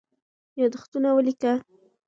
[0.61, 1.53] یادښتونه ولیکه.